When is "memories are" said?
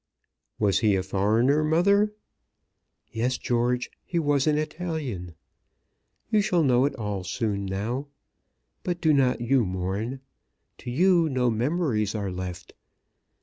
11.51-12.31